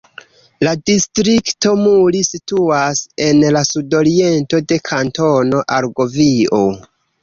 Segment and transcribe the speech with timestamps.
[0.67, 6.69] La distrikto Muri situas en la sudoriento de Kantono Argovio.